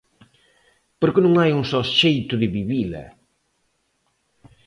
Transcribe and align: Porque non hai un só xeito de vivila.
Porque 0.99 1.23
non 1.25 1.33
hai 1.39 1.51
un 1.59 1.63
só 1.71 1.81
xeito 1.99 2.33
de 2.41 2.47
vivila. 2.55 3.03